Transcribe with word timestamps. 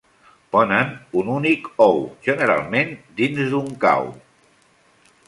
Ponen 0.53 0.93
un 1.21 1.27
únic 1.33 1.69
ou, 1.87 2.01
generalment 2.29 2.97
dins 3.21 3.43
d'un 3.53 3.69
cau. 3.85 4.11